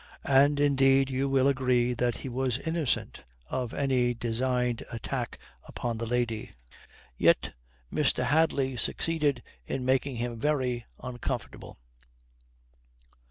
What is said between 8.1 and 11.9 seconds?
Hadley succeeded in making him very uncomfortable.